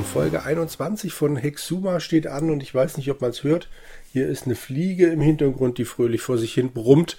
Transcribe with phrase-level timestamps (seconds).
[0.00, 0.30] willkommen.
[0.30, 3.68] Folge 21 von Hexuma steht an und ich weiß nicht, ob man es hört.
[4.12, 7.16] Hier ist eine Fliege im Hintergrund, die fröhlich vor sich hin brummt.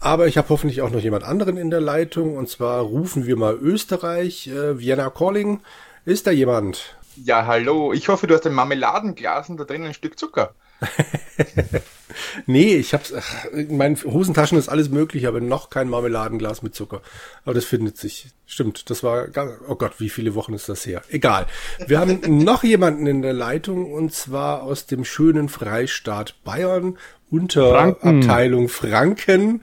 [0.00, 2.36] Aber ich habe hoffentlich auch noch jemand anderen in der Leitung.
[2.36, 4.48] Und zwar rufen wir mal Österreich.
[4.48, 5.60] Äh, Vienna Calling.
[6.04, 6.96] Ist da jemand?
[7.16, 7.92] Ja, hallo.
[7.92, 10.54] Ich hoffe, du hast ein Marmeladenglas und da drin ein Stück Zucker.
[12.46, 13.12] nee, ich hab's,
[13.52, 17.02] in meinen Hosentaschen ist alles möglich, aber noch kein Marmeladenglas mit Zucker.
[17.44, 18.28] Aber das findet sich.
[18.46, 19.28] Stimmt, das war,
[19.68, 21.02] oh Gott, wie viele Wochen ist das her?
[21.08, 21.46] Egal.
[21.86, 26.98] Wir haben noch jemanden in der Leitung und zwar aus dem schönen Freistaat Bayern
[27.30, 28.20] unter Franken.
[28.20, 29.62] Abteilung Franken.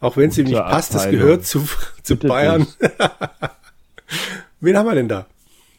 [0.00, 1.68] Auch wenn es ihm nicht passt, das gehört zu,
[2.02, 2.66] zu Bayern.
[4.60, 5.26] Wen haben wir denn da?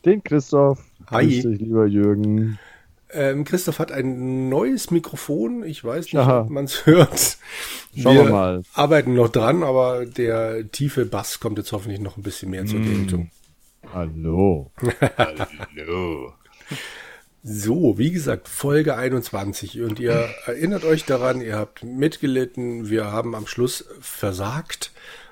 [0.06, 0.80] Den Christoph.
[1.09, 1.26] Hi.
[1.26, 2.59] Grüß dich, lieber Jürgen.
[3.11, 5.63] Ähm, Christoph hat ein neues Mikrofon.
[5.63, 6.41] Ich weiß nicht, Aha.
[6.41, 7.38] ob man es hört.
[7.97, 8.63] Schauen wir, wir mal.
[8.73, 12.80] arbeiten noch dran, aber der tiefe Bass kommt jetzt hoffentlich noch ein bisschen mehr zur
[12.80, 12.85] mm.
[12.85, 13.31] Geltung.
[13.93, 14.71] Hallo.
[15.17, 16.33] Hallo.
[17.41, 19.81] So, wie gesagt, Folge 21.
[19.81, 24.91] Und ihr erinnert euch daran, ihr habt mitgelitten, wir haben am Schluss versagt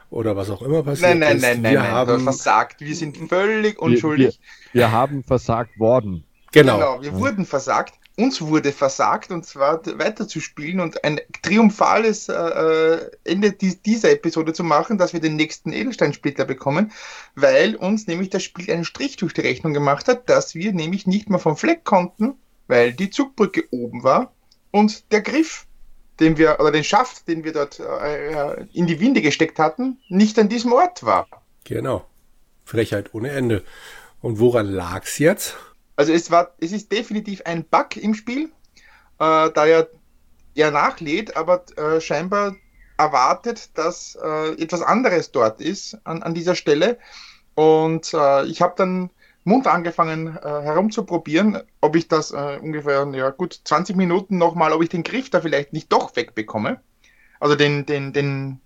[0.09, 1.41] oder was auch immer passiert nein, nein, ist.
[1.41, 2.79] Nein, nein, wir nein, haben versagt.
[2.79, 4.39] Wir sind völlig unschuldig.
[4.71, 6.23] Wir, wir, wir haben versagt worden.
[6.51, 6.77] Genau.
[6.77, 7.19] genau wir ja.
[7.19, 7.95] wurden versagt.
[8.19, 14.97] Uns wurde versagt, und zwar weiterzuspielen und ein triumphales äh, Ende dieser Episode zu machen,
[14.97, 16.91] dass wir den nächsten Edelsteinsplitter bekommen,
[17.35, 21.05] weil uns nämlich das Spiel einen Strich durch die Rechnung gemacht hat, dass wir nämlich
[21.05, 22.33] nicht mehr vom Fleck konnten,
[22.65, 24.33] weil die Zugbrücke oben war
[24.71, 25.67] und der Griff,
[26.19, 30.39] den wir, oder den Schaft, den wir dort äh, in die Winde gesteckt hatten, nicht
[30.39, 31.27] an diesem Ort war.
[31.65, 32.03] Genau.
[32.65, 33.63] Frechheit ohne Ende.
[34.21, 35.55] Und woran lag's jetzt?
[35.97, 38.45] Also es war, es ist definitiv ein Bug im Spiel,
[39.19, 39.89] äh, da er,
[40.55, 42.55] er nachlädt, aber äh, scheinbar
[42.97, 46.97] erwartet, dass äh, etwas anderes dort ist an, an dieser Stelle.
[47.55, 49.09] Und äh, ich habe dann
[49.43, 54.83] munter angefangen äh, herumzuprobieren, ob ich das äh, ungefähr, ja gut, 20 Minuten nochmal, ob
[54.83, 56.79] ich den Griff da vielleicht nicht doch wegbekomme.
[57.39, 58.59] Also den, den, den,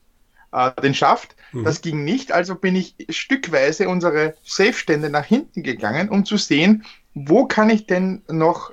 [0.51, 1.35] äh, den Schaft.
[1.51, 1.63] Mhm.
[1.63, 6.85] Das ging nicht, also bin ich stückweise unsere Safe-Stände nach hinten gegangen, um zu sehen,
[7.13, 8.71] wo kann ich denn noch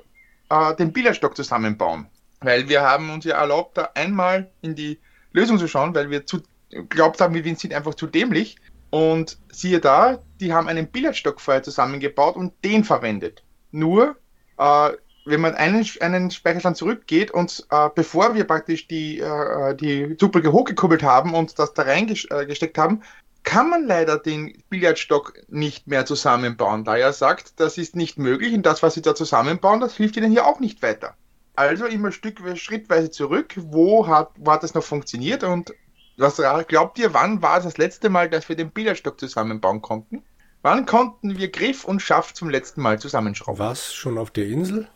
[0.49, 2.07] äh, den Billardstock zusammenbauen?
[2.41, 4.99] Weil wir haben uns ja erlaubt, da einmal in die
[5.33, 6.41] Lösung zu schauen, weil wir zu
[6.89, 8.57] glaubt haben, wir sind einfach zu dämlich.
[8.91, 13.43] Und siehe da, die haben einen Billardstock vorher zusammengebaut und den verwendet.
[13.71, 14.15] Nur,
[14.57, 14.89] äh,
[15.25, 20.51] wenn man einen, einen Speicherstand zurückgeht und äh, bevor wir praktisch die, äh, die Zugbrücke
[20.51, 23.03] hochgekuppelt haben und das da reingesteckt äh, haben,
[23.43, 28.53] kann man leider den Billardstock nicht mehr zusammenbauen, da er sagt, das ist nicht möglich
[28.53, 31.15] und das, was sie da zusammenbauen, das hilft ihnen hier auch nicht weiter.
[31.55, 35.73] Also immer Stück, schrittweise zurück, wo hat, wo hat das noch funktioniert und
[36.17, 40.21] was glaubt ihr, wann war das letzte Mal, dass wir den Billardstock zusammenbauen konnten?
[40.61, 43.59] Wann konnten wir Griff und Schaft zum letzten Mal zusammenschrauben?
[43.59, 43.93] Was?
[43.93, 44.89] Schon auf der Insel?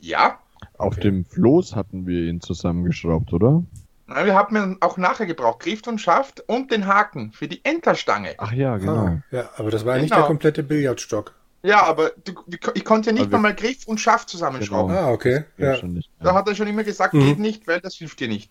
[0.00, 0.38] Ja.
[0.76, 1.02] Auf okay.
[1.02, 3.62] dem Floß hatten wir ihn zusammengeschraubt, oder?
[4.06, 8.34] Wir haben auch nachher gebraucht, Griff und Schaft und den Haken für die Enterstange.
[8.38, 8.96] Ach ja, genau.
[8.96, 10.02] Ah, ja, aber das war genau.
[10.02, 11.34] nicht der komplette Billardstock.
[11.62, 12.32] Ja, aber du,
[12.74, 14.94] ich konnte ja nicht einmal Griff und Schaft zusammenschrauben.
[14.94, 15.08] Genau.
[15.08, 15.44] Ah, okay.
[15.58, 15.78] Ja.
[16.20, 17.26] Da hat er schon immer gesagt, mhm.
[17.26, 18.50] geht nicht, weil das hilft dir nicht.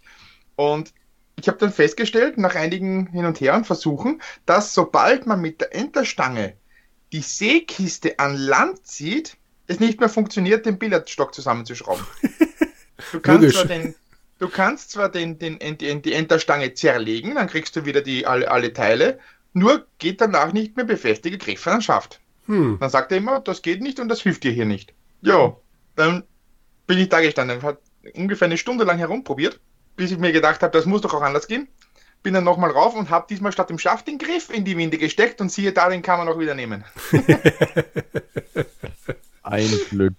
[0.55, 0.93] Und
[1.39, 5.61] ich habe dann festgestellt, nach einigen Hin und Her und Versuchen, dass sobald man mit
[5.61, 6.53] der Enterstange
[7.13, 9.37] die Seekiste an Land zieht,
[9.67, 12.05] es nicht mehr funktioniert, den Billardstock zusammenzuschrauben.
[13.11, 13.95] Du kannst zwar den
[14.39, 18.51] Du kannst zwar den, den, den, die Enterstange zerlegen, dann kriegst du wieder die, alle,
[18.51, 19.19] alle Teile,
[19.53, 22.19] nur geht danach nicht mehr befestigte Griffe an Schaft.
[22.45, 22.77] Hm.
[22.79, 24.94] Dann sagt er immer, das geht nicht und das hilft dir hier nicht.
[25.22, 25.57] Ja,
[25.95, 26.23] dann
[26.85, 27.79] bin ich da gestanden, hat
[28.13, 29.59] ungefähr eine Stunde lang herumprobiert,
[29.95, 31.67] bis ich mir gedacht habe, das muss doch auch anders gehen.
[32.22, 34.97] Bin dann nochmal rauf und habe diesmal statt dem Schaft den Griff in die Winde
[34.97, 36.83] gesteckt und siehe da, den kann man auch wieder nehmen.
[39.49, 40.13] Ein Glück.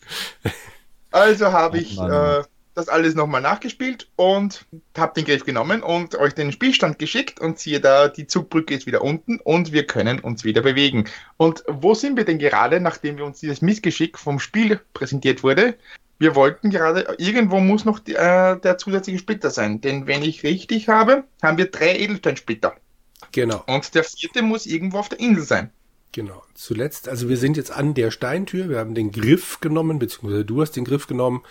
[1.10, 2.42] Also habe ich äh,
[2.78, 4.64] das alles nochmal nachgespielt und
[4.96, 8.86] habe den Griff genommen und euch den Spielstand geschickt und siehe da, die Zugbrücke ist
[8.86, 11.04] wieder unten und wir können uns wieder bewegen.
[11.36, 15.76] Und wo sind wir denn gerade, nachdem wir uns dieses Missgeschick vom Spiel präsentiert wurde?
[16.20, 20.42] Wir wollten gerade, irgendwo muss noch die, äh, der zusätzliche Splitter sein, denn wenn ich
[20.42, 22.74] richtig habe, haben wir drei Edelsteinsplitter.
[23.32, 23.62] Genau.
[23.66, 25.70] Und der vierte muss irgendwo auf der Insel sein.
[26.12, 26.43] Genau.
[26.55, 30.60] Zuletzt, also wir sind jetzt an der Steintür, wir haben den Griff genommen, beziehungsweise du
[30.62, 31.43] hast den Griff genommen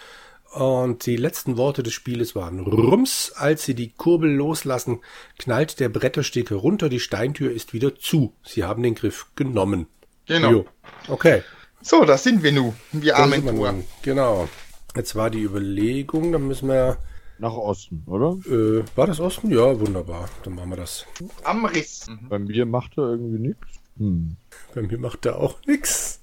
[0.54, 5.02] und die letzten Worte des Spieles waren Rums, als sie die Kurbel loslassen,
[5.38, 8.34] knallt der Brettersteg herunter, die Steintür ist wieder zu.
[8.44, 9.88] Sie haben den Griff genommen.
[10.26, 10.52] Genau.
[10.52, 10.66] Jo.
[11.08, 11.44] Okay.
[11.82, 13.76] So, da sind wir nun, wir armen Tour.
[14.02, 14.50] Genau.
[14.96, 16.98] Jetzt war die Überlegung, dann müssen wir
[17.40, 18.38] nach Osten, oder?
[18.50, 19.52] Äh, war das Osten?
[19.52, 20.28] Ja, wunderbar.
[20.44, 21.06] Dann machen wir das.
[21.44, 22.08] Am Riss.
[22.08, 22.30] Mhm.
[22.30, 23.68] Bei mir macht er irgendwie nichts.
[23.98, 24.36] Hm.
[24.74, 26.20] Bei mir macht er auch nichts.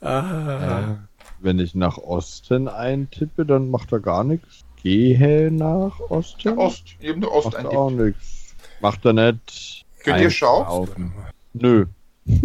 [0.00, 0.80] Ah.
[0.80, 0.96] Äh,
[1.40, 4.64] wenn ich nach Osten eintippe, dann macht er gar nichts.
[4.82, 6.50] Gehe nach Osten.
[6.50, 8.54] Nach Ost, eben nur Ost macht auch nichts.
[8.80, 9.84] Macht er nicht.
[10.02, 11.12] Könnt ihr schauen?
[11.54, 11.86] Nö.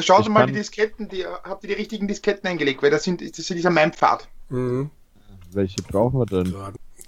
[0.00, 3.38] Schaut mal die Disketten, die, habt ihr die richtigen Disketten eingelegt, weil das sind, das
[3.38, 4.28] ist dieser mein Pfad.
[4.48, 4.90] Mhm.
[5.52, 6.54] Welche brauchen wir denn?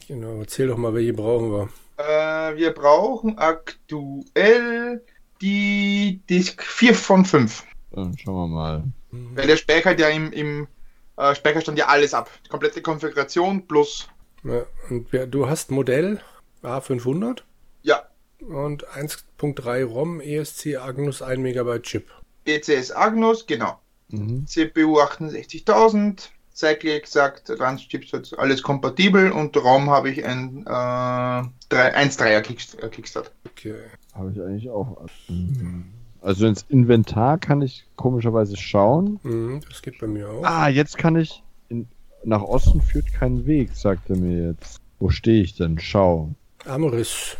[0.08, 1.68] Genau, erzähl doch mal, welche brauchen wir.
[1.96, 5.02] Äh, wir brauchen aktuell
[5.42, 7.64] die Disk 4 von 5.
[7.90, 8.84] Dann schauen wir mal.
[9.10, 9.36] Mhm.
[9.36, 10.68] Weil der speichert ja im, im
[11.16, 12.30] äh, Speicherstand ja alles ab.
[12.46, 14.08] Die komplette Konfiguration plus.
[14.44, 16.20] Ja, und du hast Modell
[16.62, 17.42] A500?
[17.82, 18.02] Ja.
[18.40, 22.08] Und 1.3 ROM ESC Agnus 1 MB Chip.
[22.44, 23.78] ECS Agnus, genau.
[24.08, 24.46] Mhm.
[24.46, 26.32] CPU 68000.
[26.54, 32.42] Cyclic sagt, Advanced Chipset alles kompatibel und ROM habe ich ein äh, 1.3er
[32.90, 33.32] Kickstart.
[33.46, 33.74] Okay.
[34.12, 35.06] Habe ich eigentlich auch.
[35.28, 35.84] Mhm.
[36.20, 39.18] Also ins Inventar kann ich komischerweise schauen.
[39.22, 40.44] Mhm, das geht bei mir auch.
[40.44, 41.42] Ah, jetzt kann ich.
[41.68, 41.88] In,
[42.24, 44.80] nach Osten führt kein Weg, sagt er mir jetzt.
[45.00, 45.78] Wo stehe ich denn?
[45.80, 46.30] Schau.
[46.64, 47.36] Amris.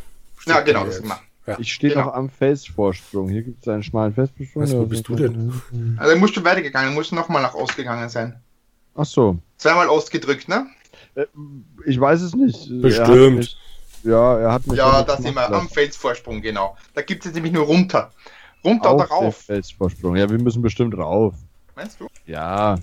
[0.47, 1.23] Ja, genau, das gemacht.
[1.47, 1.59] Ja.
[1.59, 2.07] Ich stehe genau.
[2.07, 3.29] noch am Felsvorsprung.
[3.29, 4.63] Hier gibt es einen schmalen Felsvorsprung.
[4.63, 5.53] Was, wo bist du denn?
[5.97, 8.41] Also musst du weitergegangen, musst du nochmal nach Ost gegangen sein.
[8.95, 9.39] Ach so.
[9.59, 10.67] Zweimal Ost gedrückt, ne?
[11.15, 11.27] Äh,
[11.87, 12.69] ich weiß es nicht.
[12.81, 13.57] Bestimmt.
[14.05, 14.79] Ja, er hat mich.
[14.79, 16.77] Ja, da sind wir am Felsvorsprung, genau.
[16.95, 18.11] Da gibt es nämlich nur runter.
[18.65, 19.37] Runter Auf oder rauf?
[19.39, 20.17] Felsvorsprung.
[20.17, 21.35] Ja, wir müssen bestimmt rauf.
[21.75, 22.09] Meinst du?
[22.27, 22.79] Ja.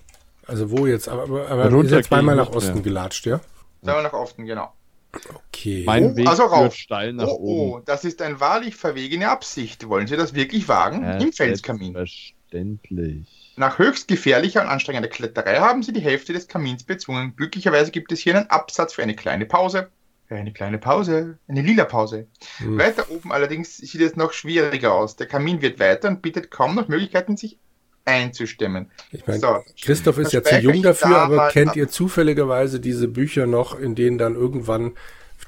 [0.47, 1.07] Also wo jetzt?
[1.07, 2.83] Aber, aber runter ist zweimal nach Osten ja.
[2.83, 3.39] gelatscht, ja?
[3.83, 4.73] Zweimal nach Osten, genau.
[5.33, 5.83] Okay.
[5.85, 6.75] Mein Weg also rauf.
[6.75, 7.71] steil nach oh, oben.
[7.71, 9.87] Oh, das ist eine wahrlich verwegene Absicht.
[9.87, 11.03] Wollen Sie das wirklich wagen?
[11.03, 11.93] Ja, Im Felskamin.
[11.93, 13.53] Verständlich.
[13.55, 17.35] Nach höchst gefährlicher und anstrengender Kletterei haben Sie die Hälfte des Kamins bezwungen.
[17.35, 19.89] Glücklicherweise gibt es hier einen Absatz für eine kleine Pause.
[20.29, 22.27] Eine kleine Pause, eine lila Pause.
[22.57, 22.77] Hm.
[22.77, 25.15] Weiter oben allerdings sieht es noch schwieriger aus.
[25.15, 27.57] Der Kamin wird weiter und bietet kaum noch Möglichkeiten, sich
[28.05, 28.91] einzustimmen.
[29.11, 33.47] Ich meine, so, Christoph ist ja zu jung dafür, aber kennt ihr zufälligerweise diese Bücher
[33.47, 34.93] noch, in denen dann irgendwann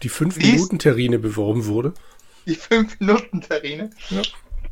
[0.01, 1.93] die 5-Minuten-Terrine beworben wurde?
[2.47, 3.91] Die 5-Minuten-Terrine?
[4.09, 4.21] Ja.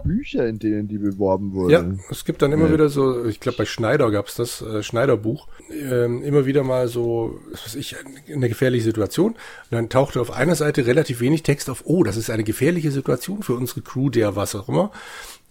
[0.04, 1.72] Bücher, in denen die beworben wurden.
[1.72, 2.74] Ja, es gibt dann immer ja.
[2.74, 6.88] wieder so, ich glaube bei Schneider gab es das, äh, Schneider-Buch, ähm, immer wieder mal
[6.88, 7.96] so, was weiß ich,
[8.34, 9.32] eine gefährliche Situation.
[9.34, 9.38] Und
[9.72, 13.44] dann tauchte auf einer Seite relativ wenig Text auf, oh, das ist eine gefährliche Situation
[13.44, 14.92] für unsere Crew, der was auch immer.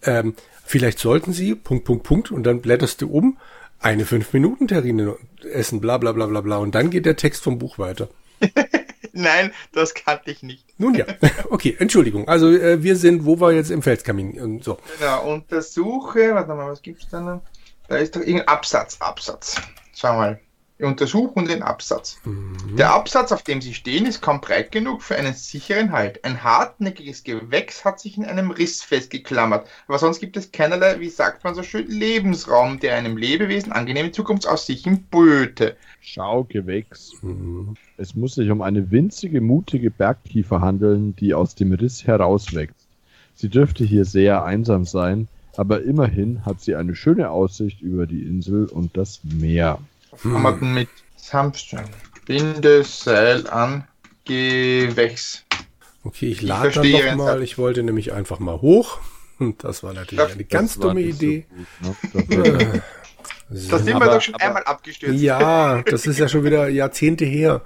[0.02, 0.34] Ähm,
[0.64, 3.38] vielleicht sollten sie, Punkt, Punkt, Punkt, und dann blätterst du um,
[3.80, 5.16] eine 5-Minuten-Terrine
[5.52, 6.56] essen, bla bla bla bla bla.
[6.58, 8.08] Und dann geht der Text vom Buch weiter.
[9.18, 10.64] Nein, das kannte ich nicht.
[10.78, 11.04] Nun ja,
[11.50, 12.28] okay, Entschuldigung.
[12.28, 14.78] Also äh, wir sind, wo wir jetzt im Felskamin und so.
[14.98, 17.42] Genau, untersuche, warte mal, was gibt's da noch?
[17.88, 19.56] Da ist doch irgendein Absatz, Absatz.
[19.94, 20.40] Schau mal.
[20.78, 22.20] Wir untersuchen den Absatz.
[22.24, 22.76] Mhm.
[22.76, 26.24] Der Absatz, auf dem Sie stehen, ist kaum breit genug für einen sicheren Halt.
[26.24, 29.66] Ein hartnäckiges Gewächs hat sich in einem Riss festgeklammert.
[29.88, 34.12] Aber sonst gibt es keinerlei, wie sagt man so schön, Lebensraum, der einem Lebewesen angenehme
[34.12, 35.76] Zukunftsaussichten böte.
[36.00, 37.14] Schau, Gewächs.
[37.22, 37.76] Mhm.
[37.96, 42.86] Es muss sich um eine winzige, mutige Bergkiefer handeln, die aus dem Riss herauswächst.
[43.34, 45.26] Sie dürfte hier sehr einsam sein,
[45.56, 49.80] aber immerhin hat sie eine schöne Aussicht über die Insel und das Meer.
[50.22, 50.74] Hm.
[50.74, 51.86] mit Samstag.
[52.26, 53.84] Bindeseil an
[54.24, 55.44] Gewächs.
[56.04, 57.42] Okay, ich lade dann noch mal.
[57.42, 58.98] Ich wollte nämlich einfach mal hoch.
[59.38, 61.46] Und das war natürlich das, eine ganz dumme Idee.
[61.80, 62.82] So gut, ne?
[63.48, 65.20] das, das sind wir doch schon aber, einmal abgestürzt.
[65.20, 67.62] Ja, das ist ja schon wieder Jahrzehnte her.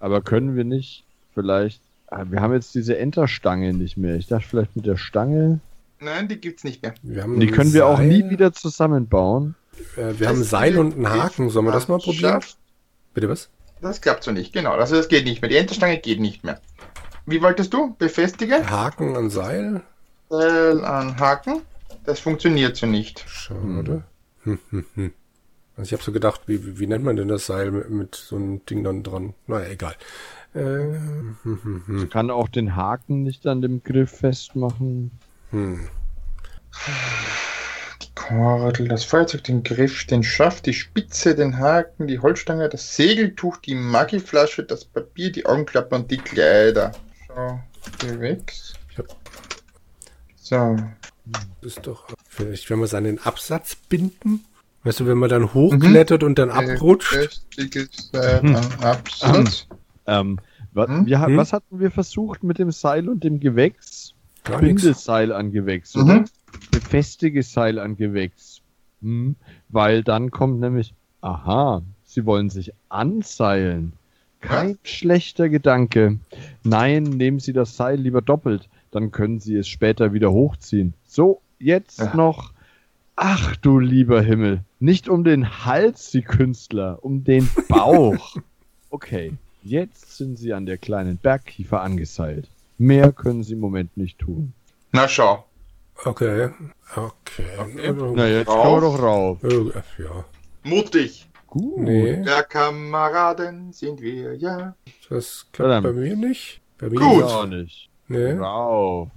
[0.00, 1.80] Aber können wir nicht vielleicht.
[2.08, 4.16] Ah, wir haben jetzt diese Enterstange nicht mehr.
[4.16, 5.60] Ich dachte vielleicht mit der Stange.
[6.00, 6.94] Nein, die gibt's nicht mehr.
[7.02, 9.54] die können wir auch nie wieder zusammenbauen.
[9.96, 11.50] Äh, wir haben ein Seil und einen Haken.
[11.50, 12.40] Sollen wir das mal probieren?
[13.12, 13.48] Bitte was?
[13.80, 14.72] Das klappt so nicht, genau.
[14.72, 15.50] Also das geht nicht mehr.
[15.50, 16.60] Die Enterstange geht nicht mehr.
[17.26, 17.94] Wie wolltest du?
[17.98, 18.68] Befestige?
[18.68, 19.82] Haken an Seil.
[20.30, 21.62] Seil an Haken.
[22.04, 23.24] Das funktioniert so nicht.
[23.26, 24.04] Schade.
[24.42, 25.12] Hm, hm, hm.
[25.76, 28.14] Also ich habe so gedacht, wie, wie, wie, nennt man denn das Seil mit, mit,
[28.14, 29.34] so einem Ding dann dran?
[29.46, 29.94] Naja, egal.
[30.54, 32.04] Äh, hm, hm, hm.
[32.04, 35.10] Ich kann auch den Haken nicht an dem Griff festmachen.
[35.50, 35.88] Hm.
[38.28, 43.58] Kordel, das Feuerzeug, den Griff, den Schaft, die Spitze, den Haken, die Holzstange, das Segeltuch,
[43.58, 46.92] die Magiflasche, das Papier, die Augenklappe und die Kleider.
[47.28, 47.60] So,
[48.06, 48.74] Gewächs.
[50.36, 50.76] So.
[51.60, 54.44] Das ist doch vielleicht, wenn wir es an den Absatz binden.
[54.84, 56.28] Weißt du, wenn man dann hochklettert mhm.
[56.28, 57.40] und dann abrutscht.
[57.56, 58.56] Äh, hm.
[58.80, 59.66] Absatz.
[60.06, 60.38] Ähm,
[60.72, 61.06] was, hm?
[61.06, 61.36] wir, hm?
[61.36, 64.14] was hatten wir versucht mit dem Seil und dem Gewächs?
[64.44, 66.24] Gar Bindeseil an Gewächs, oder?
[66.70, 68.62] Befestige Seil an Gewächs.
[69.02, 69.36] Hm,
[69.68, 73.92] weil dann kommt nämlich, aha, sie wollen sich anseilen.
[74.40, 76.18] Kein schlechter Gedanke.
[76.62, 80.92] Nein, nehmen Sie das Seil lieber doppelt, dann können Sie es später wieder hochziehen.
[81.06, 82.14] So, jetzt ja.
[82.14, 82.52] noch
[83.16, 84.64] Ach du lieber Himmel.
[84.80, 88.36] Nicht um den Hals, die Künstler, um den Bauch.
[88.90, 89.32] Okay,
[89.64, 92.48] jetzt sind sie an der kleinen Bergkiefer angeseilt.
[92.78, 94.52] Mehr können sie im Moment nicht tun.
[94.92, 95.44] Na schau.
[96.04, 96.50] Okay.
[96.96, 97.92] Okay.
[98.14, 98.62] Na, jetzt Rauf.
[98.62, 99.44] kommen wir doch rauf.
[99.44, 100.24] Äh, Ja.
[100.64, 101.28] Mutig.
[101.46, 101.78] Gut.
[101.78, 104.74] Nee, Der Kameraden sind wir, ja.
[105.08, 105.84] das klappt Verdammt.
[105.86, 106.60] bei mir nicht.
[106.78, 107.22] Bei mir Gut.
[107.24, 107.88] Auch nicht.
[108.08, 108.32] Nee.
[108.32, 109.08] Rauf.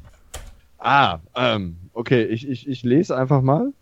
[0.78, 3.74] Ah, ähm, okay, ich, ich, ich lese einfach mal.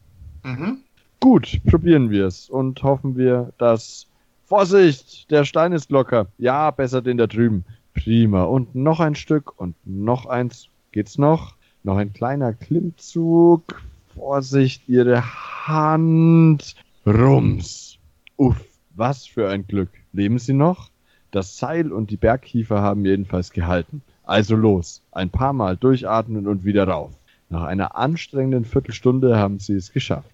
[0.44, 0.80] Mhm.
[1.20, 4.08] Gut, probieren wir es und hoffen wir, dass.
[4.48, 6.28] Vorsicht, der Stein ist locker.
[6.38, 7.66] Ja, besser den da drüben.
[7.96, 8.44] Prima.
[8.44, 10.70] Und noch ein Stück und noch eins.
[10.92, 11.56] Geht's noch?
[11.86, 13.84] Noch ein kleiner Klimmzug.
[14.16, 15.22] Vorsicht, Ihre
[15.68, 16.76] Hand.
[17.06, 18.00] Rums.
[18.38, 18.60] Uff,
[18.96, 19.90] was für ein Glück.
[20.12, 20.90] Leben Sie noch?
[21.30, 24.02] Das Seil und die Bergkiefer haben jedenfalls gehalten.
[24.24, 27.12] Also los, ein paar Mal durchatmen und wieder rauf.
[27.52, 30.32] Nach einer anstrengenden Viertelstunde haben sie es geschafft.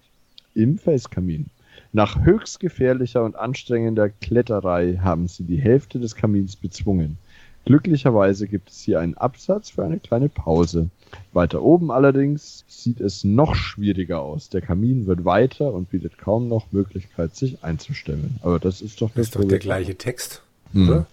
[0.54, 1.50] Im Felskamin.
[1.92, 7.18] Nach höchst gefährlicher und anstrengender Kletterei haben sie die Hälfte des Kamins bezwungen.
[7.64, 10.90] Glücklicherweise gibt es hier einen Absatz für eine kleine Pause.
[11.32, 14.48] Weiter oben allerdings sieht es noch schwieriger aus.
[14.48, 18.38] Der Kamin wird weiter und bietet kaum noch Möglichkeit, sich einzustellen.
[18.42, 20.42] Aber das ist doch Das ist doch der gleiche Text,
[20.72, 20.88] Hm.
[20.88, 21.06] oder?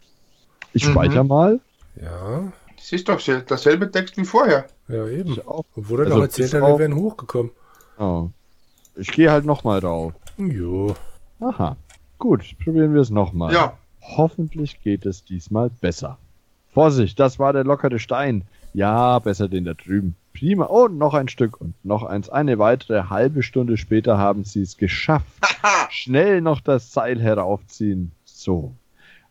[0.73, 0.91] Ich Mhm.
[0.91, 1.59] speichere mal.
[2.01, 2.51] Ja.
[2.77, 4.65] Das ist doch sel- derselbe Text wie vorher.
[4.87, 5.37] Ja, eben.
[5.45, 7.51] Obwohl er Also doch erzählt hat, wir wären hochgekommen.
[7.99, 8.29] Oh.
[8.95, 10.13] Ich gehe halt nochmal drauf.
[10.37, 10.95] Jo.
[11.41, 11.75] Aha.
[12.17, 13.53] Gut, probieren wir es nochmal.
[13.53, 13.77] Ja.
[14.01, 16.17] Hoffentlich geht es diesmal besser.
[16.71, 18.43] Vorsicht, das war der lockere Stein.
[18.73, 20.15] Ja, besser den da drüben.
[20.33, 20.67] Prima.
[20.69, 22.29] Oh, noch ein Stück und noch eins.
[22.29, 25.41] Eine weitere halbe Stunde später haben sie es geschafft.
[25.41, 25.87] Haha.
[25.89, 28.11] Schnell noch das Seil heraufziehen.
[28.23, 28.73] So.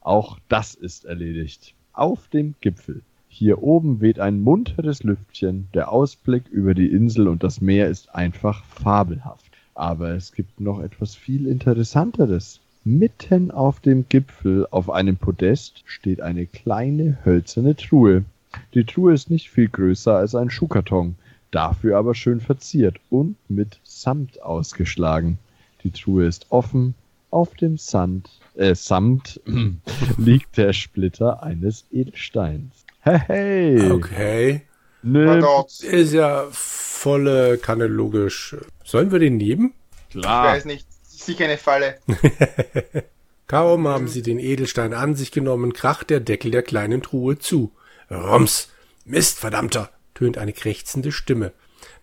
[0.01, 1.75] Auch das ist erledigt.
[1.93, 3.03] Auf dem Gipfel.
[3.29, 5.69] Hier oben weht ein munteres Lüftchen.
[5.73, 9.53] Der Ausblick über die Insel und das Meer ist einfach fabelhaft.
[9.75, 12.61] Aber es gibt noch etwas viel Interessanteres.
[12.89, 18.25] Mitten auf dem Gipfel auf einem Podest steht eine kleine hölzerne Truhe.
[18.73, 21.17] Die Truhe ist nicht viel größer als ein Schuhkarton,
[21.51, 25.39] dafür aber schön verziert und mit Samt ausgeschlagen.
[25.85, 26.95] Die Truhe ist offen,
[27.31, 29.39] auf dem Sand, äh, Samt
[30.17, 32.87] liegt der Splitter eines Edelsteins.
[33.01, 33.91] Hey, hey!
[33.91, 34.63] Okay.
[35.03, 35.45] Nimm.
[35.83, 38.57] Ist ja volle Kanne logisch.
[38.83, 39.75] Sollen wir den nehmen?
[40.09, 40.47] Ich klar.
[40.47, 40.88] weiß nicht.
[41.19, 41.99] Sicher eine Falle.
[43.49, 47.73] Kaum haben sie den Edelstein an sich genommen, kracht der Deckel der kleinen Truhe zu.
[48.11, 48.69] Rums!
[49.05, 49.91] Mist, verdammter!
[50.15, 51.53] tönt eine krächzende Stimme.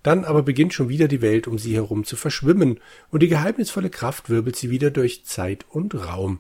[0.04, 2.80] Dann aber beginnt schon wieder die Welt um sie herum zu verschwimmen,
[3.10, 6.40] und die geheimnisvolle Kraft wirbelt sie wieder durch Zeit und Raum.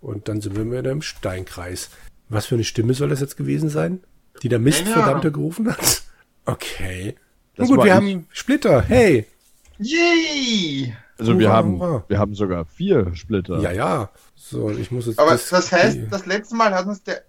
[0.00, 1.90] Und dann sind wir wieder im Steinkreis.
[2.28, 4.00] Was für eine Stimme soll das jetzt gewesen sein?
[4.42, 6.02] Die der Mist, verdammter gerufen hat?
[6.44, 7.14] Okay.
[7.56, 7.96] Na Das gut, war wir ich.
[7.96, 8.82] haben Splitter.
[8.82, 9.26] Hey!
[9.78, 10.94] Yay!
[11.20, 12.04] Also wir haben, hurra.
[12.08, 13.60] wir haben sogar vier Splitter.
[13.60, 14.10] Ja, ja.
[14.34, 15.18] So, ich muss jetzt.
[15.18, 17.22] Aber das, heißt, das letzte Mal hat uns der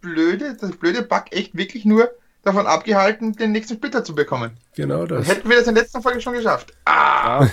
[0.00, 2.10] blöde, das blöde Bug echt wirklich nur
[2.42, 4.52] davon abgehalten, den nächsten Splitter zu bekommen.
[4.74, 5.28] Genau Dann das.
[5.28, 6.72] hätten wir das in der letzten Folge schon geschafft.
[6.84, 7.46] Ah,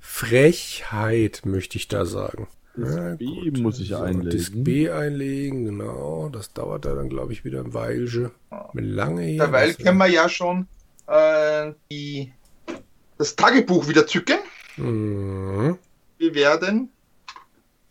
[0.00, 2.48] Frechheit, möchte ich da sagen.
[2.76, 4.30] Ja, B muss ich so, einlegen.
[4.30, 6.28] Disk B einlegen, genau.
[6.32, 8.30] Das dauert da dann, glaube ich, wieder ein Weilchen.
[8.72, 9.44] Lange hier.
[9.44, 10.66] derweil können wir ja schon
[11.06, 12.32] äh, die,
[13.20, 14.38] das Tagebuch wieder zücken.
[14.78, 15.76] Mhm.
[16.16, 16.88] Wir werden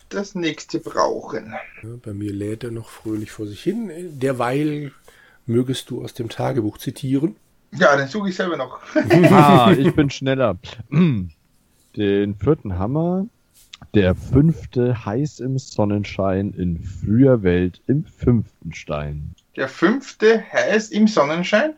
[0.09, 1.53] das nächste brauchen.
[1.83, 3.91] Ja, bei mir lädt er noch fröhlich vor sich hin.
[4.19, 4.91] Derweil
[5.45, 7.36] mögest du aus dem Tagebuch zitieren.
[7.71, 8.79] Ja, den suche ich selber noch.
[9.31, 10.57] ah, ich bin schneller.
[11.95, 13.25] Den vierten Hammer,
[13.95, 19.33] der fünfte heiß im Sonnenschein in früher Welt im fünften Stein.
[19.55, 21.74] Der fünfte heißt im Sonnenschein.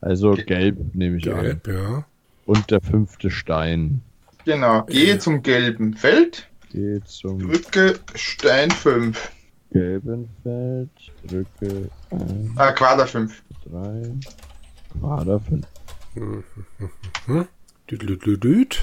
[0.00, 0.44] Also Okay.
[0.44, 1.42] gelb nehme ich an.
[1.42, 2.04] Gelb, ja.
[2.46, 4.02] Und der fünfte Stein.
[4.44, 4.82] Genau.
[4.84, 6.48] Gehe zum gelben Feld.
[6.72, 9.30] Geht zum Drücke Stein 5.
[9.72, 10.90] gelben Feld,
[11.28, 13.42] drücke 1, Äh, Quader 5.
[13.70, 14.10] 3,
[15.00, 15.66] Quader 5.
[17.90, 18.80] Düdlüdlüdüd.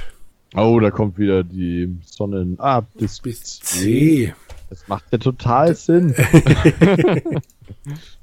[0.56, 2.56] Oh, da kommt wieder die Sonnen...
[2.60, 4.34] Ah, das, Bis C.
[4.70, 6.14] das macht ja total Sinn.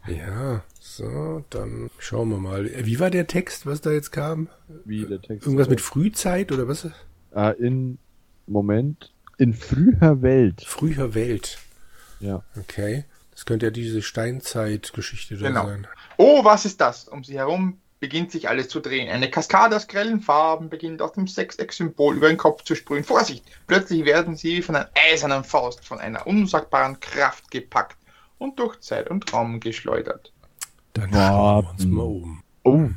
[0.06, 0.62] Ja,
[0.96, 2.70] so, dann schauen wir mal.
[2.86, 4.48] Wie war der Text, was da jetzt kam?
[4.84, 6.88] Wie der Text Irgendwas mit Frühzeit oder was?
[7.32, 7.98] Ah, in
[8.46, 10.62] Moment in früher Welt.
[10.66, 11.58] Früher Welt.
[12.20, 12.42] Ja.
[12.56, 13.04] Okay.
[13.32, 15.66] Das könnte ja diese Steinzeit-Geschichte da Genau.
[15.66, 15.86] sein.
[16.18, 17.08] Oh, was ist das?
[17.08, 19.08] Um sie herum beginnt sich alles zu drehen.
[19.08, 23.02] Eine Kaskade aus grellen Farben beginnt aus dem Sechseck-Symbol über den Kopf zu sprühen.
[23.02, 23.44] Vorsicht!
[23.66, 27.96] Plötzlich werden sie von einer eisernen Faust, von einer unsagbaren Kraft gepackt
[28.38, 30.32] und durch Zeit und Raum geschleudert.
[30.94, 32.40] Dann schauen wir uns mal um.
[32.62, 32.88] Oh,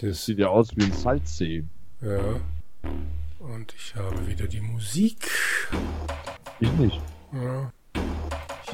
[0.00, 1.64] Das sieht ja aus wie ein Salzsee.
[2.00, 2.18] Ja.
[3.38, 5.30] Und ich habe wieder die Musik.
[6.58, 7.00] Ich nicht.
[7.32, 7.70] Ja.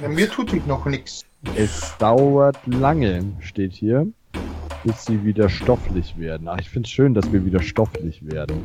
[0.01, 1.25] Ja, mir tut sich noch nichts.
[1.57, 4.07] Es dauert lange, steht hier,
[4.85, 6.49] bis sie wieder stofflich werden.
[6.49, 8.63] Ach, ich finde es schön, dass wir wieder stofflich werden.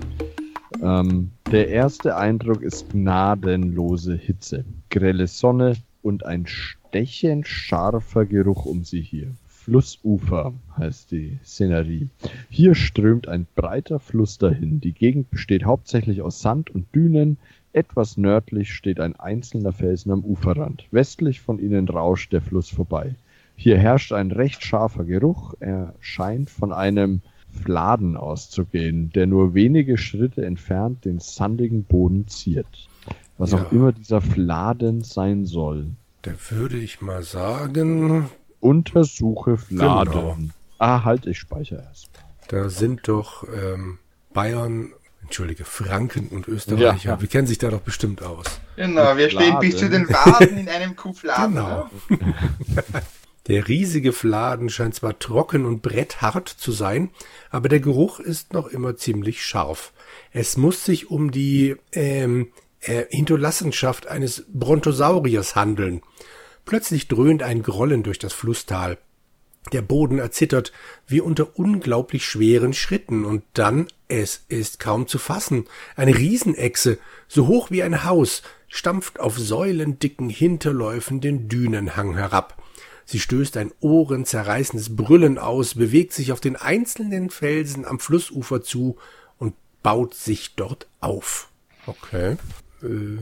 [0.81, 8.83] Ähm, der erste Eindruck ist gnadenlose Hitze, grelle Sonne und ein stechend scharfer Geruch um
[8.83, 9.31] sie hier.
[9.69, 12.07] Flussufer heißt die Szenerie.
[12.49, 14.81] Hier strömt ein breiter Fluss dahin.
[14.81, 17.37] Die Gegend besteht hauptsächlich aus Sand und Dünen.
[17.71, 20.85] Etwas nördlich steht ein einzelner Felsen am Uferrand.
[20.89, 23.13] Westlich von ihnen rauscht der Fluss vorbei.
[23.55, 25.53] Hier herrscht ein recht scharfer Geruch.
[25.59, 27.21] Er scheint von einem
[27.51, 32.89] Fladen auszugehen, der nur wenige Schritte entfernt den sandigen Boden ziert.
[33.37, 33.59] Was Ja.
[33.59, 35.91] auch immer dieser Fladen sein soll.
[36.23, 38.25] Da würde ich mal sagen,
[38.59, 40.11] Untersuche Fladen.
[40.11, 40.37] Genau.
[40.77, 42.09] Ah, halt, ich speichere erst.
[42.47, 43.99] da sind doch ähm,
[44.33, 47.09] Bayern, entschuldige, Franken und Österreicher.
[47.09, 47.21] Ja.
[47.21, 48.45] Wir kennen sich da doch bestimmt aus.
[48.75, 51.55] Genau, wir stehen bis zu den Waden in einem Kuhfladen.
[51.55, 51.89] Genau.
[52.09, 52.17] ne?
[53.49, 57.09] Der riesige Fladen scheint zwar trocken und bretthart zu sein,
[57.49, 59.91] aber der Geruch ist noch immer ziemlich scharf.
[60.31, 62.49] Es muss sich um die ähm,
[62.81, 66.01] äh, Hinterlassenschaft eines Brontosauriers handeln.
[66.65, 68.97] Plötzlich dröhnt ein Grollen durch das Flusstal.
[69.73, 70.71] Der Boden erzittert
[71.05, 76.97] wie unter unglaublich schweren Schritten und dann, es ist kaum zu fassen, eine Riesenechse,
[77.27, 82.61] so hoch wie ein Haus, stampft auf säulendicken Hinterläufen den Dünenhang herab.
[83.05, 88.97] Sie stößt ein ohrenzerreißendes Brüllen aus, bewegt sich auf den einzelnen Felsen am Flussufer zu
[89.37, 91.49] und baut sich dort auf.
[91.85, 92.37] Okay.
[92.83, 93.17] Äh,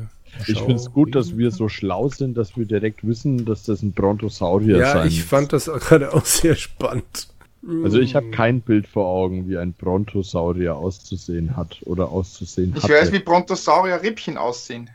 [0.47, 3.81] Ich finde es gut, dass wir so schlau sind, dass wir direkt wissen, dass das
[3.81, 5.29] ein Brontosaurier Ja, sein ich muss.
[5.29, 7.27] fand das auch gerade auch sehr spannend.
[7.83, 12.83] Also ich habe kein Bild vor Augen, wie ein Brontosaurier auszusehen hat oder auszusehen Ich
[12.83, 12.93] hatte.
[12.93, 14.89] weiß, wie Brontosaurier-Rippchen aussehen.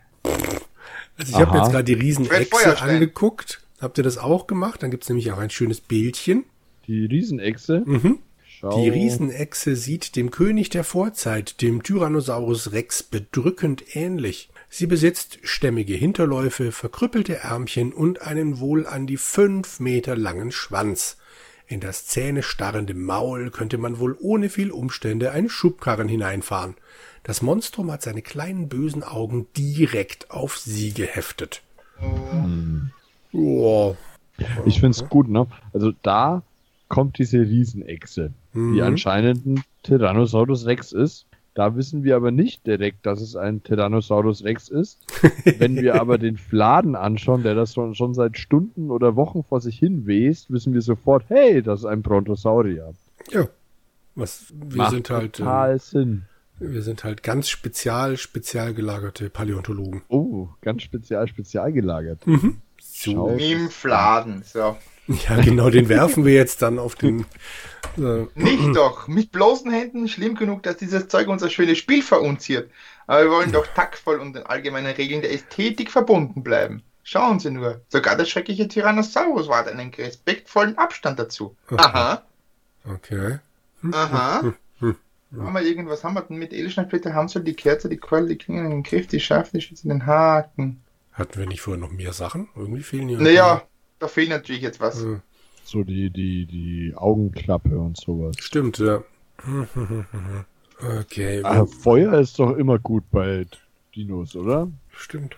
[1.18, 3.60] Also ich habe jetzt gerade die Riesenechse angeguckt.
[3.80, 4.82] Habt ihr das auch gemacht?
[4.82, 6.44] Dann gibt's nämlich auch ein schönes Bildchen.
[6.86, 7.82] Die Riesenechse.
[7.84, 8.20] Mhm.
[8.46, 8.80] Schau.
[8.80, 14.48] Die Riesenechse sieht dem König der Vorzeit, dem Tyrannosaurus Rex, bedrückend ähnlich.
[14.74, 21.18] Sie besitzt stämmige Hinterläufe, verkrüppelte Ärmchen und einen wohl an die fünf Meter langen Schwanz.
[21.66, 26.74] In das zähnestarrende Maul könnte man wohl ohne viel Umstände einen Schubkarren hineinfahren.
[27.22, 31.60] Das Monstrum hat seine kleinen bösen Augen direkt auf sie geheftet.
[33.34, 33.94] Oh,
[34.64, 35.48] Ich finde es gut, ne?
[35.74, 36.42] Also da
[36.88, 38.72] kommt diese Riesenechse, Mhm.
[38.74, 41.26] die anscheinend ein Tyrannosaurus Rex ist.
[41.54, 44.98] Da wissen wir aber nicht direkt, dass es ein Tyrannosaurus Rex ist.
[45.58, 49.60] Wenn wir aber den Fladen anschauen, der das schon, schon seit Stunden oder Wochen vor
[49.60, 52.94] sich hin west, wissen wir sofort, hey, das ist ein Brontosaurier.
[53.30, 53.48] ja.
[54.14, 56.24] Was, wir Macht sind halt, total Sinn.
[56.58, 60.02] wir sind halt ganz spezial, spezial gelagerte Paläontologen.
[60.08, 62.20] Oh, ganz spezial, spezial gelagert.
[62.24, 63.12] So.
[63.12, 63.30] Schau.
[63.30, 64.42] Mit dem Fladen.
[64.44, 64.76] So.
[65.08, 67.26] Ja, genau, den werfen wir jetzt dann auf den.
[67.98, 69.08] Äh, Nicht doch.
[69.08, 72.70] Mit bloßen Händen schlimm genug, dass dieses Zeug unser schönes Spiel verunziert.
[73.06, 76.82] Aber wir wollen doch taktvoll und den allgemeinen Regeln der Ästhetik verbunden bleiben.
[77.02, 77.80] Schauen Sie nur.
[77.88, 81.56] Sogar der schreckliche Tyrannosaurus wahrt einen respektvollen Abstand dazu.
[81.76, 82.22] Aha.
[82.88, 83.38] okay.
[83.90, 84.54] Aha.
[85.38, 88.36] Haben wir irgendwas haben wir denn mit Edelsteinflitter, haben sie die Kerze, die Keule, die
[88.36, 90.82] Klingen, den Griff, die Schafe, die Schütze, den Haken.
[91.14, 92.48] Hatten wir nicht vorher noch mehr Sachen?
[92.54, 93.18] Irgendwie fehlen hier.
[93.18, 93.62] Naja,
[94.02, 95.02] da fehlt natürlich jetzt was.
[95.02, 95.20] Äh,
[95.64, 98.36] So die, die, die Augenklappe und sowas.
[98.38, 99.02] Stimmt, ja.
[101.00, 103.46] Okay, Ah, Feuer ist doch immer gut bei
[103.94, 104.68] Dinos, oder?
[104.92, 105.36] stimmt.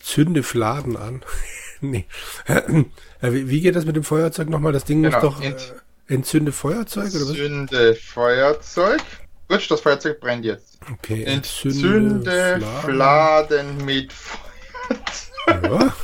[0.00, 1.22] Zünde Fladen an.
[1.80, 2.04] nee.
[2.46, 2.84] Äh,
[3.22, 4.72] wie, geht das mit dem Feuerzeug nochmal?
[4.72, 5.42] Das Ding Genau, muss doch.
[5.42, 5.74] ent-
[6.08, 7.28] Äh, entzünde Feuerzeug oder was?
[7.30, 9.00] Entzünde Feuerzeug.
[9.48, 10.78] Gut, das Feuerzeug brennt jetzt.
[10.92, 15.27] Okay, Entzünde Fladen mit Feuerzeug.
[15.48, 15.92] Ja.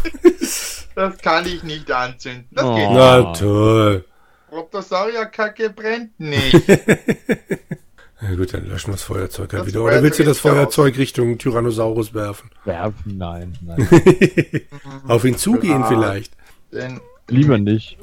[0.96, 2.46] Das kann ich nicht anzünden.
[2.52, 2.74] Das Oh.
[2.76, 2.96] geht nicht.
[2.96, 4.04] Na toll.
[4.48, 6.54] Protosaurierkacke brennt nicht.
[8.20, 9.82] Na gut, dann löschen wir das Feuerzeug halt Das wieder.
[9.82, 12.48] Oder willst du das Feuerzeug Richtung Tyrannosaurus werfen?
[12.64, 13.18] Werfen?
[13.18, 13.88] Nein, nein.
[15.08, 15.86] Auf ihn zugehen Ja.
[15.88, 16.32] vielleicht.
[16.72, 17.98] Denn Lieber nicht.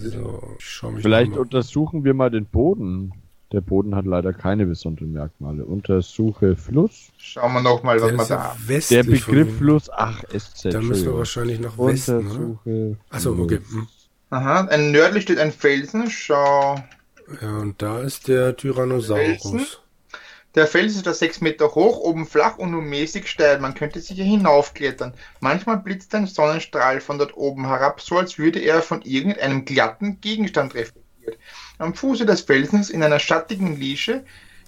[0.00, 3.12] So, ich schau mich Vielleicht untersuchen wir mal den Boden.
[3.52, 5.64] Der Boden hat leider keine besonderen Merkmale.
[5.66, 7.12] Untersuche Fluss.
[7.18, 9.58] schauen wir nochmal, was ist da westlich Der Begriff.
[9.58, 10.72] Fluss, ach, SZ.
[10.72, 12.18] Da müssen wir wahrscheinlich nach Westen?
[12.18, 12.96] Untersuche.
[13.10, 13.58] Achso, okay.
[13.70, 13.88] Hm.
[14.30, 16.10] Aha, ein nördlich steht ein Felsen.
[16.10, 16.76] Schau.
[17.42, 19.82] Ja, und da ist der Tyrannosaurus.
[20.54, 23.58] Der Fels ist da sechs Meter hoch, oben flach und nur mäßig steil.
[23.58, 25.14] Man könnte sicher hinaufklettern.
[25.40, 30.20] Manchmal blitzt ein Sonnenstrahl von dort oben herab, so als würde er von irgendeinem glatten
[30.20, 31.02] Gegenstand treffen.
[31.78, 34.24] Am Fuße des Felsens in einer schattigen Nische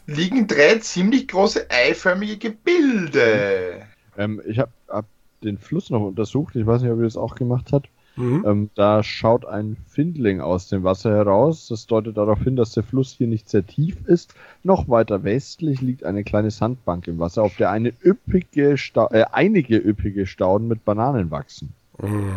[0.06, 3.82] liegen drei ziemlich große eiförmige Gebilde.
[4.16, 5.06] Ähm, ich habe hab
[5.42, 6.56] den Fluss noch untersucht.
[6.56, 7.88] Ich weiß nicht, ob ihr das auch gemacht habt.
[8.16, 8.44] Mhm.
[8.46, 11.68] Ähm, da schaut ein Findling aus dem Wasser heraus.
[11.68, 14.34] Das deutet darauf hin, dass der Fluss hier nicht sehr tief ist.
[14.62, 19.24] Noch weiter westlich liegt eine kleine Sandbank im Wasser, auf der eine üppige Sta äh,
[19.32, 21.72] einige üppige Stauden mit Bananen wachsen.
[22.00, 22.34] Mhm.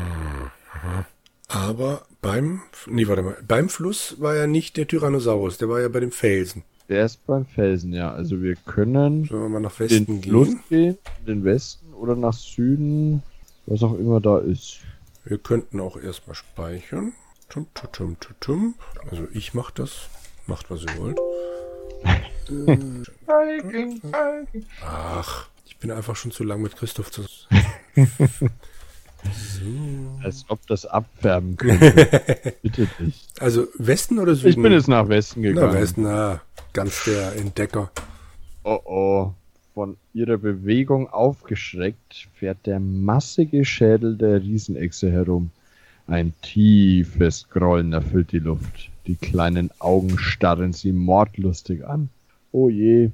[1.47, 5.87] Aber beim, nee, warte mal, beim Fluss war ja nicht der Tyrannosaurus, der war ja
[5.87, 6.63] bei dem Felsen.
[6.89, 8.13] Der ist beim Felsen, ja.
[8.13, 12.33] Also wir können Sollen wir mal nach Westen den Fluss gehen, den Westen oder nach
[12.33, 13.23] Süden,
[13.65, 14.79] was auch immer da ist.
[15.25, 17.13] Wir könnten auch erstmal speichern.
[17.49, 18.75] Tum, tum, tum, tum,
[19.09, 20.09] Also ich mach das.
[20.47, 21.17] Macht, was ihr wollt.
[24.81, 27.23] Ach, ich bin einfach schon zu lang mit Christoph zu.
[29.23, 30.23] So.
[30.23, 32.53] Als ob das abfärben könnte.
[32.61, 33.41] Bitte nicht.
[33.41, 34.49] Also Westen oder Süden?
[34.49, 35.73] Ich bin jetzt nach Westen gegangen.
[35.73, 36.41] Nach Westen, ah,
[36.73, 37.91] ganz der Entdecker.
[38.63, 39.33] Oh oh.
[39.73, 45.51] Von ihrer Bewegung aufgeschreckt fährt der massige Schädel der Riesenechse herum.
[46.07, 48.89] Ein tiefes Grollen erfüllt die Luft.
[49.05, 52.09] Die kleinen Augen starren sie mordlustig an.
[52.51, 53.11] Oh je,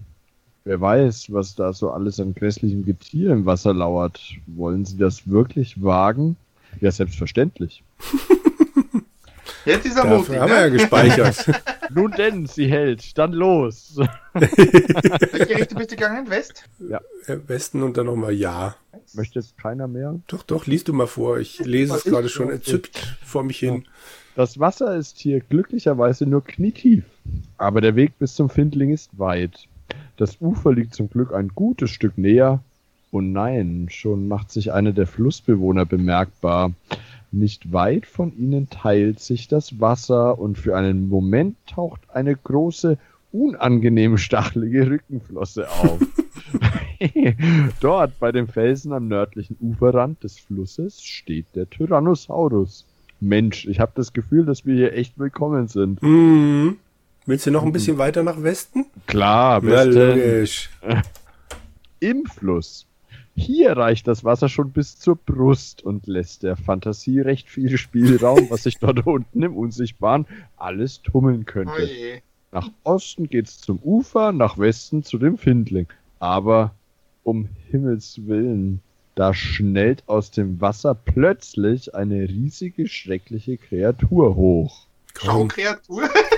[0.66, 4.22] Wer weiß, was da so alles an grässlichem Getier im Wasser lauert.
[4.48, 6.38] Wollen Sie das wirklich wagen?
[6.80, 7.84] Ja, selbstverständlich.
[9.66, 11.46] Jetzt ist er Dafür haben wir ja gespeichert.
[11.94, 13.18] Nun denn, sie hält.
[13.18, 13.98] Dann los.
[14.34, 16.30] Welche Richtung bist du gegangen?
[16.30, 16.64] West?
[16.80, 17.00] Ja.
[17.48, 18.76] Westen und dann nochmal Ja.
[19.14, 20.20] Möchte jetzt keiner mehr?
[20.28, 21.38] Doch, doch, liest du mal vor.
[21.38, 23.86] Ich lese es gerade schon entzückt vor mich hin.
[24.36, 27.04] Das Wasser ist hier glücklicherweise nur knietief.
[27.58, 29.68] Aber der Weg bis zum Findling ist weit.
[30.24, 32.64] Das Ufer liegt zum Glück ein gutes Stück näher.
[33.12, 36.72] Und nein, schon macht sich einer der Flussbewohner bemerkbar.
[37.34, 42.98] Nicht weit von ihnen teilt sich das Wasser und für einen Moment taucht eine große,
[43.34, 46.00] unangenehm stachelige Rückenflosse auf.
[47.82, 52.86] Dort bei dem Felsen am nördlichen Uferrand des Flusses steht der Tyrannosaurus.
[53.20, 56.02] Mensch, ich habe das Gefühl, dass wir hier echt willkommen sind.
[56.02, 56.78] Mhm.
[57.26, 57.74] Willst du noch ein mhm.
[57.74, 58.86] bisschen weiter nach Westen?
[59.08, 60.70] Klar, Westen.
[62.00, 62.86] Im Fluss.
[63.36, 68.48] Hier reicht das Wasser schon bis zur Brust und lässt der Fantasie recht viel Spielraum,
[68.50, 71.74] was sich dort unten im Unsichtbaren alles tummeln könnte.
[71.74, 72.20] Oh
[72.52, 75.88] nach Osten geht's zum Ufer, nach Westen zu dem Findling.
[76.20, 76.76] Aber
[77.24, 78.82] um Himmels Willen,
[79.16, 84.86] da schnellt aus dem Wasser plötzlich eine riesige, schreckliche Kreatur hoch.
[85.14, 86.10] Kreatur?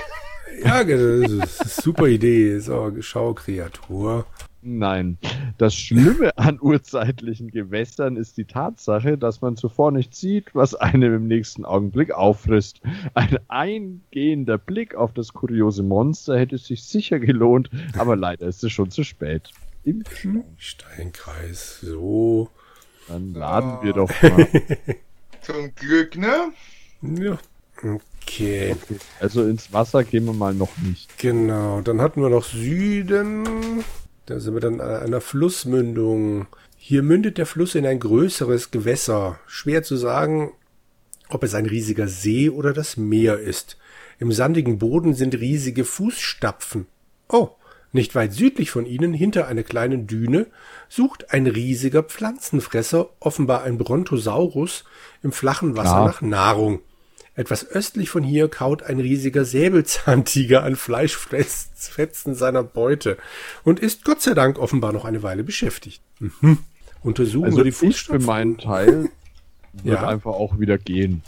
[0.64, 2.60] Ja, das ist eine super Idee.
[2.60, 4.26] So, Schaukreatur.
[4.62, 5.20] Nein.
[5.60, 11.14] Das Schlimme an urzeitlichen Gewässern ist die Tatsache, dass man zuvor nicht sieht, was einem
[11.14, 12.82] im nächsten Augenblick auffrisst.
[13.14, 18.72] Ein eingehender Blick auf das kuriose Monster hätte sich sicher gelohnt, aber leider ist es
[18.72, 19.52] schon zu spät.
[19.84, 20.04] Im
[20.58, 22.50] Steinkreis, so.
[23.08, 24.48] Dann laden wir doch mal.
[25.42, 26.52] Zum Glück, ne?
[27.04, 27.38] Ja.
[27.86, 28.74] Okay.
[28.74, 28.98] okay.
[29.20, 31.18] Also ins Wasser gehen wir mal noch nicht.
[31.18, 33.84] Genau, dann hatten wir noch Süden.
[34.26, 36.48] Da sind wir dann an einer Flussmündung.
[36.78, 39.40] Hier mündet der Fluss in ein größeres Gewässer.
[39.46, 40.52] Schwer zu sagen,
[41.30, 43.78] ob es ein riesiger See oder das Meer ist.
[44.20, 46.88] Im sandigen Boden sind riesige Fußstapfen.
[47.28, 47.50] Oh,
[47.92, 50.48] nicht weit südlich von ihnen, hinter einer kleinen Düne,
[50.90, 54.84] sucht ein riesiger Pflanzenfresser, offenbar ein Brontosaurus,
[55.24, 56.06] im flachen Wasser Klar.
[56.06, 56.82] nach Nahrung.
[57.36, 63.18] Etwas östlich von hier kaut ein riesiger Säbelzahntiger an Fleischfetzen seiner Beute
[63.64, 66.02] und ist Gott sei Dank offenbar noch eine Weile beschäftigt.
[66.20, 66.60] Mhm.
[67.02, 68.20] Untersuchen also wir die Fußstapfen.
[68.20, 69.10] Ich für meinen Teil
[69.84, 70.08] wird ja.
[70.08, 71.24] einfach auch wieder gehen.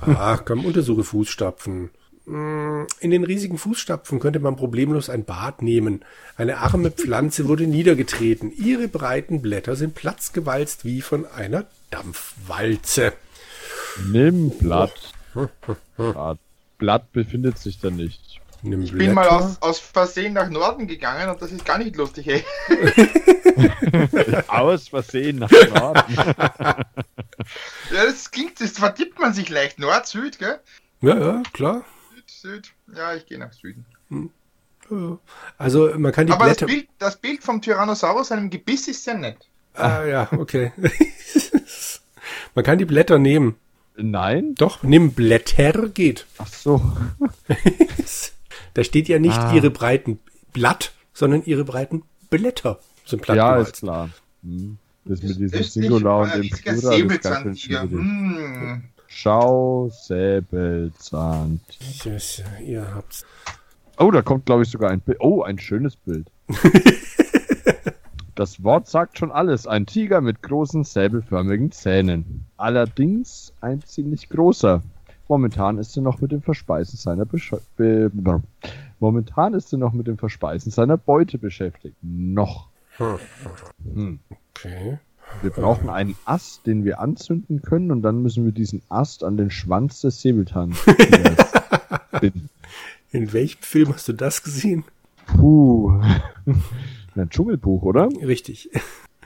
[0.00, 1.90] Ach komm, untersuche Fußstapfen.
[2.26, 6.04] Mm, in den riesigen Fußstapfen könnte man problemlos ein Bad nehmen.
[6.36, 8.52] Eine arme Pflanze wurde niedergetreten.
[8.52, 13.12] Ihre breiten Blätter sind platzgewalzt wie von einer Dampfwalze.
[14.04, 15.12] Nimm Blatt.
[16.78, 18.40] Blatt befindet sich da nicht.
[18.62, 21.96] Nimm ich bin mal aus, aus Versehen nach Norden gegangen und das ist gar nicht
[21.96, 22.44] lustig, ey.
[24.48, 26.14] aus Versehen nach Norden.
[26.16, 26.84] ja,
[27.90, 29.78] das klingt, das vertippt man sich leicht.
[29.78, 30.58] Nord, Süd, gell?
[31.00, 31.84] Ja, ja, klar.
[32.14, 32.72] Süd, Süd.
[32.96, 33.84] Ja, ich gehe nach Süden.
[34.08, 34.30] Hm.
[35.58, 36.66] Also man kann die Aber Blätter...
[36.66, 39.38] das Bild, das Bild vom Tyrannosaurus, einem Gebiss, ist sehr nett.
[39.74, 40.72] Ah ja, okay.
[42.54, 43.56] man kann die Blätter nehmen.
[43.96, 44.54] Nein.
[44.56, 46.26] Doch, nimm Blätter geht.
[46.38, 46.80] Ach so.
[48.74, 49.54] da steht ja nicht ah.
[49.54, 50.18] ihre breiten
[50.52, 54.10] Blatt, sondern ihre breiten Blätter sind platt Ja, ist klar.
[54.42, 54.78] Hm.
[55.04, 58.84] Das, das mit diesem Singular und dem Plural ist gar kein hm.
[59.06, 61.60] Schau, Säbelzahn.
[62.04, 63.24] Yes, ihr habt's.
[63.98, 65.18] Oh, da kommt, glaube ich, sogar ein Bild.
[65.20, 66.26] Oh, ein schönes Bild.
[68.36, 69.66] das Wort sagt schon alles.
[69.66, 72.44] Ein Tiger mit großen säbelförmigen Zähnen.
[72.56, 74.82] Allerdings ein ziemlich großer.
[75.28, 78.10] Momentan ist er noch mit dem Verspeisen seiner Besch Be
[79.00, 81.96] Momentan ist er noch mit dem Verspeisen seiner Beute beschäftigt.
[82.02, 82.68] Noch.
[82.98, 84.20] Hm.
[84.50, 84.98] Okay.
[85.42, 89.36] Wir brauchen einen Ast, den wir anzünden können und dann müssen wir diesen Ast an
[89.36, 90.78] den Schwanz des Säbelzahns
[92.20, 92.48] binden.
[93.10, 94.84] In welchem Film hast du das gesehen?
[95.26, 96.00] Puh.
[97.16, 98.08] Ein Dschungelbuch, oder?
[98.22, 98.70] Richtig.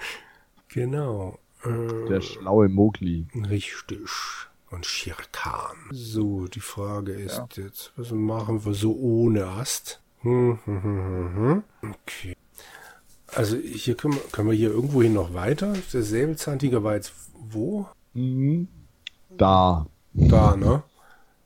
[0.69, 1.39] genau.
[1.65, 3.27] Äh, Der schlaue Mowgli.
[3.49, 3.99] Richtig.
[4.71, 5.77] Und Shere Khan.
[5.91, 10.01] So, die Frage ist jetzt, was machen wir so ohne Ast?
[10.21, 11.37] Hm, hm, hm, hm,
[11.81, 11.95] hm.
[12.03, 12.37] Okay.
[13.35, 15.73] Also hier können wir, können wir hier irgendwo hin noch weiter.
[15.93, 17.89] Der Säbelzahntiger war jetzt wo?
[18.15, 18.69] Mhm.
[19.37, 19.87] Da.
[20.13, 20.83] Da, ne?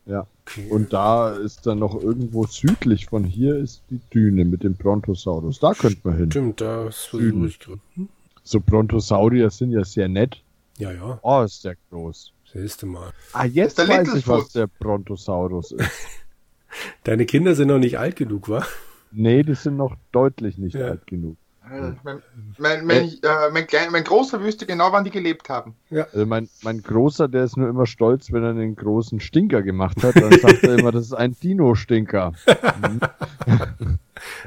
[0.07, 0.27] Ja.
[0.47, 0.69] Okay.
[0.71, 5.59] Und da ist dann noch irgendwo südlich von hier ist die Düne mit dem Brontosaurus.
[5.61, 6.31] Da könnte man hin.
[6.31, 7.47] Stimmt, das versuche Süden.
[7.49, 7.81] ich gerade.
[7.95, 8.09] Hm?
[8.43, 10.43] So Brontosaurier sind ja sehr nett.
[10.77, 12.33] Ja, ja, Oh, ist der groß.
[12.53, 13.13] siehst du mal.
[13.33, 15.89] Ah, jetzt Das ist der weiß ich, was der Brontosaurus ist.
[17.05, 18.67] Deine Kinder sind noch nicht alt genug, wa?
[19.13, 20.89] nee, die sind noch deutlich nicht Ja.
[20.89, 21.37] alt genug.
[21.71, 22.23] Mein,
[22.59, 25.75] mein, mein, äh, mein, klein, mein Großer wüsste genau, wann die gelebt haben.
[25.91, 30.03] Also mein, mein Großer, der ist nur immer stolz, wenn er einen großen Stinker gemacht
[30.03, 30.17] hat.
[30.17, 32.33] Dann sagt er immer, das ist ein Dino-Stinker.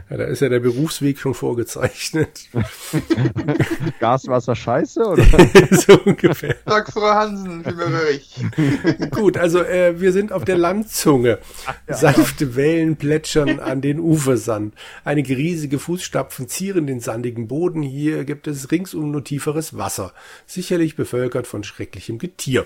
[0.09, 2.49] Ja, da ist ja der Berufsweg schon vorgezeichnet.
[3.99, 5.05] Gas, Wasser, Scheiße?
[5.05, 5.23] Oder?
[5.71, 6.55] so ungefähr.
[6.65, 9.09] Sag Frau Hansen, wie mir ich.
[9.11, 11.39] Gut, also äh, wir sind auf der Landzunge.
[11.87, 14.75] Sanfte Wellen plätschern an den Ufersand.
[15.03, 17.81] Einige riesige Fußstapfen zieren den sandigen Boden.
[17.81, 20.13] Hier gibt es ringsum nur tieferes Wasser,
[20.45, 22.65] sicherlich bevölkert von schrecklichem Getier.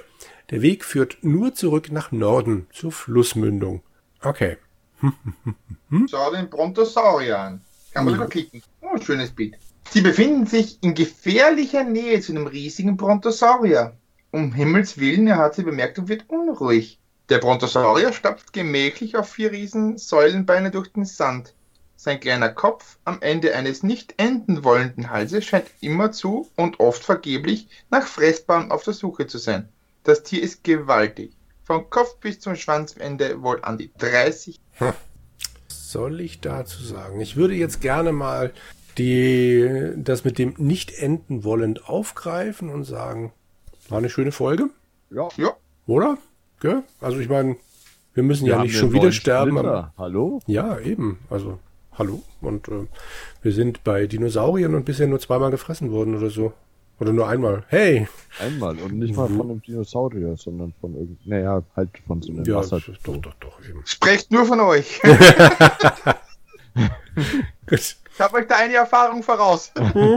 [0.49, 3.81] Der Weg führt nur zurück nach Norden, zur Flussmündung.
[4.21, 4.57] Okay.
[6.09, 7.61] Schau den Brontosaurier an.
[7.93, 8.61] Kann man sogar klicken.
[8.81, 9.57] Oh, schönes Bild.
[9.89, 13.97] Sie befinden sich in gefährlicher Nähe zu einem riesigen Brontosaurier.
[14.31, 16.99] Um Himmels Willen, er hat sie bemerkt und wird unruhig.
[17.29, 21.53] Der Brontosaurier stapft gemächlich auf vier riesen Säulenbeine durch den Sand.
[21.97, 27.67] Sein kleiner Kopf am Ende eines nicht enden wollenden Halses scheint immerzu und oft vergeblich
[27.89, 29.69] nach Fressbaren auf der Suche zu sein.
[30.03, 31.31] Das Tier ist gewaltig.
[31.63, 34.95] Vom Kopf bis zum Schwanzende wohl an die 30 Was
[35.69, 37.19] soll ich dazu sagen?
[37.21, 38.51] Ich würde jetzt gerne mal
[38.97, 43.31] die, das mit dem nicht enden wollend aufgreifen und sagen,
[43.89, 44.69] war eine schöne Folge,
[45.09, 45.51] Ja, Ja,
[45.87, 46.17] oder?
[46.59, 46.83] Gell?
[46.99, 47.55] Also ich meine,
[48.13, 49.57] wir müssen ja haben nicht schon wieder sterben.
[49.57, 50.41] Aber- Hallo?
[50.45, 51.19] Ja, eben.
[51.29, 51.59] Also,
[51.93, 52.21] hallo.
[52.41, 52.87] Und äh,
[53.41, 56.53] wir sind bei Dinosauriern und bisher nur zweimal gefressen worden oder so.
[57.01, 57.63] Oder nur einmal.
[57.67, 58.07] Hey!
[58.39, 58.77] Einmal.
[58.77, 62.57] Und nicht mal von einem Dinosaurier, sondern von irgendeinem, naja, halt von so einem Ja,
[62.57, 62.79] Wasser.
[63.03, 63.81] doch, doch, doch, eben.
[63.85, 65.01] sprecht nur von euch.
[67.67, 67.79] Gut.
[68.13, 69.71] Ich habe euch da eine Erfahrung voraus.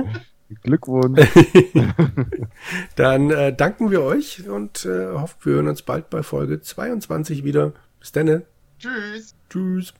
[0.62, 1.26] Glückwunsch.
[2.96, 7.44] Dann äh, danken wir euch und äh, hoffen, wir hören uns bald bei Folge 22
[7.44, 7.72] wieder.
[7.98, 8.42] Bis dann.
[8.78, 9.34] Tschüss.
[9.48, 9.94] Tschüss.